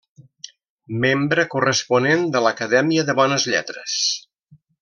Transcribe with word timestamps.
Membre 1.03 1.45
corresponent 1.51 2.25
de 2.37 2.43
l'Acadèmia 2.47 3.07
de 3.11 3.19
Bones 3.23 3.49
Lletres. 3.55 4.03